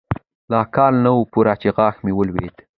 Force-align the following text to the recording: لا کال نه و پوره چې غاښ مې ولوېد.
لا 0.51 0.61
کال 0.75 0.93
نه 1.05 1.11
و 1.13 1.19
پوره 1.31 1.53
چې 1.61 1.69
غاښ 1.75 1.95
مې 2.03 2.11
ولوېد. 2.15 2.55